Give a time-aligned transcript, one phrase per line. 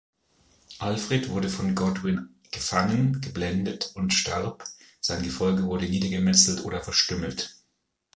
[0.79, 4.63] Alfred wurde von Godwin gefangen, geblendet und starb,
[4.99, 7.55] sein Gefolge wurde niedergemetzelt oder verstümmelt.